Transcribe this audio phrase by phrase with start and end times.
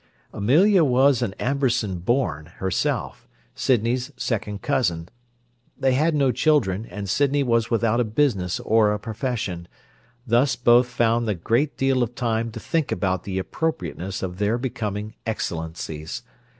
[0.33, 5.09] Amelia was an Amberson born, herself, Sydney's second cousin:
[5.77, 9.67] they had no children, and Sydney was without a business or a profession;
[10.25, 14.57] thus both found a great deal of time to think about the appropriateness of their
[14.57, 16.23] becoming Excellencies.